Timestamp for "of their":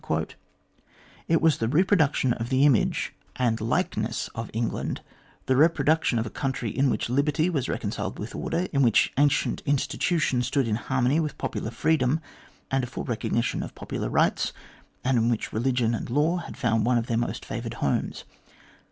16.97-17.15